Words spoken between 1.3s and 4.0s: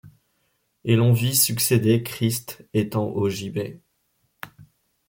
succéder, Christ étant au gibet